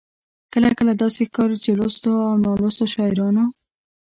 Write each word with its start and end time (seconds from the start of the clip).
کله 0.53 0.69
کله 0.77 0.93
داسې 1.01 1.21
ښکاري 1.29 1.57
چې 1.63 1.71
لوستو 1.79 2.11
او 2.27 2.33
نالوستو 2.43 2.85
شاعرانو. 2.93 3.43